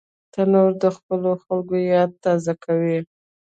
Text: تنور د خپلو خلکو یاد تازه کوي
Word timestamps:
تنور 0.33 0.71
د 0.83 0.85
خپلو 0.97 1.31
خلکو 1.43 1.75
یاد 1.93 2.11
تازه 2.23 2.53
کوي 2.63 2.97